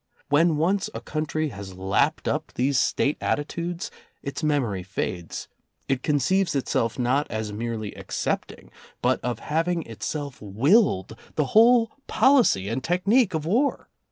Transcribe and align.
When 0.29 0.57
once 0.57 0.89
a 0.95 0.99
country 0.99 1.49
has 1.49 1.75
lapped 1.75 2.27
up 2.27 2.53
these 2.55 2.79
State 2.79 3.17
attitudes, 3.21 3.91
its 4.23 4.41
memory 4.41 4.81
fades; 4.81 5.47
it 5.87 6.01
conceives 6.01 6.55
itself 6.55 6.97
not 6.97 7.29
as 7.29 7.53
merely 7.53 7.93
accepting, 7.93 8.71
but 9.03 9.19
of 9.23 9.37
having 9.37 9.85
itself 9.85 10.41
willed 10.41 11.15
the 11.35 11.45
whole 11.53 11.91
policy 12.07 12.67
and 12.67 12.83
technique 12.83 13.35
of 13.35 13.45
war. 13.45 13.89